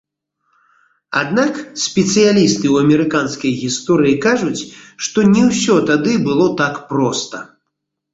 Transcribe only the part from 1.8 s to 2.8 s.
спецыялісты ў